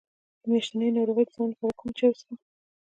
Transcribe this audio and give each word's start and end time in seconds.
د 0.41 0.43
میاشتنۍ 0.51 0.89
ناروغۍ 0.97 1.25
د 1.27 1.31
ځنډ 1.35 1.51
لپاره 1.53 1.77
کوم 1.79 1.89
چای 1.97 2.09
وڅښم؟ 2.11 2.35